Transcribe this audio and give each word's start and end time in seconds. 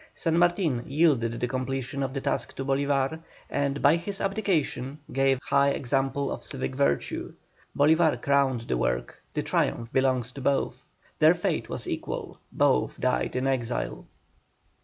San 0.15 0.35
Martin 0.39 0.83
yielded 0.87 1.39
the 1.39 1.47
completion 1.47 2.01
of 2.01 2.11
the 2.11 2.21
task 2.21 2.55
to 2.55 2.65
Bolívar, 2.65 3.21
and 3.51 3.83
by 3.83 3.97
his 3.97 4.19
abdication 4.19 4.97
gave 5.13 5.37
a 5.37 5.45
high 5.45 5.69
example 5.69 6.31
of 6.31 6.43
civic 6.43 6.73
virtue. 6.73 7.33
Bolívar 7.77 8.19
crowned 8.19 8.61
the 8.61 8.77
work; 8.77 9.21
the 9.35 9.43
triumph 9.43 9.93
belongs 9.93 10.31
to 10.31 10.41
both. 10.41 10.87
Their 11.19 11.35
fate 11.35 11.69
was 11.69 11.87
equal, 11.87 12.39
both 12.51 12.99
died 12.99 13.35
in 13.35 13.45
exile. 13.45 14.07